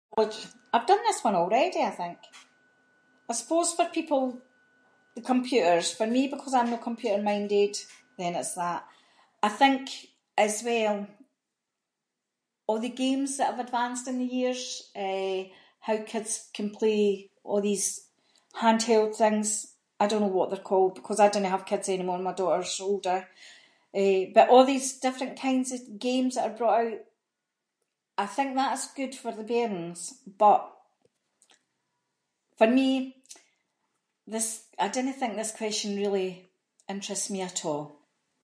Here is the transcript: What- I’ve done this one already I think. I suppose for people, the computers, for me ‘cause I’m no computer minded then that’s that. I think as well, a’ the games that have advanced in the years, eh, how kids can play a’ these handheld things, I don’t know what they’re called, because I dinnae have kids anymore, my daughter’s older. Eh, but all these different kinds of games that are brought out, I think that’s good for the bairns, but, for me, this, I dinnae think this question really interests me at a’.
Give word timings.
What- 0.17 0.43
I’ve 0.73 0.85
done 0.91 1.03
this 1.07 1.23
one 1.27 1.35
already 1.41 1.81
I 1.81 1.89
think. 2.01 2.17
I 3.29 3.33
suppose 3.41 3.69
for 3.73 3.85
people, 3.97 4.21
the 5.15 5.21
computers, 5.31 5.87
for 5.97 6.07
me 6.15 6.21
‘cause 6.43 6.53
I’m 6.57 6.71
no 6.73 6.77
computer 6.87 7.21
minded 7.31 7.73
then 8.17 8.33
that’s 8.35 8.55
that. 8.63 8.81
I 9.41 9.49
think 9.61 9.83
as 10.47 10.55
well, 10.69 10.97
a’ 12.69 12.73
the 12.85 12.97
games 13.05 13.31
that 13.37 13.51
have 13.51 13.65
advanced 13.65 14.07
in 14.11 14.17
the 14.19 14.31
years, 14.39 14.63
eh, 15.07 15.37
how 15.87 15.97
kids 16.13 16.31
can 16.55 16.69
play 16.79 17.01
a’ 17.45 17.55
these 17.67 17.87
handheld 18.63 19.11
things, 19.23 19.47
I 20.01 20.05
don’t 20.07 20.23
know 20.23 20.35
what 20.37 20.49
they’re 20.49 20.69
called, 20.71 20.93
because 20.99 21.19
I 21.21 21.27
dinnae 21.29 21.55
have 21.55 21.69
kids 21.71 21.87
anymore, 21.87 22.19
my 22.19 22.37
daughter’s 22.41 22.81
older. 22.89 23.19
Eh, 24.03 24.21
but 24.35 24.49
all 24.51 24.65
these 24.67 24.87
different 25.05 25.35
kinds 25.47 25.67
of 25.75 25.81
games 26.07 26.33
that 26.33 26.47
are 26.47 26.59
brought 26.61 26.79
out, 26.83 26.99
I 28.17 28.25
think 28.35 28.49
that’s 28.51 28.97
good 28.99 29.13
for 29.21 29.31
the 29.35 29.49
bairns, 29.51 30.01
but, 30.43 30.61
for 32.57 32.67
me, 32.77 32.89
this, 34.33 34.47
I 34.83 34.87
dinnae 34.93 35.17
think 35.19 35.33
this 35.33 35.57
question 35.61 35.97
really 36.03 36.29
interests 36.93 37.29
me 37.33 37.39
at 37.49 37.59
a’. 37.75 38.01